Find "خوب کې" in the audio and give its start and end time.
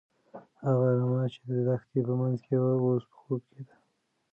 3.21-3.61